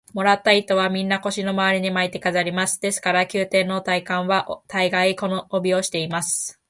[0.15, 2.81] もらった糸は、みんな腰のまわりに巻いて飾ります。
[2.81, 6.57] ですから、宮廷の大官は大がい、この帯をしています。